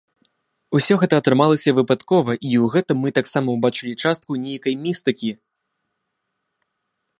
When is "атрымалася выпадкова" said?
1.21-2.31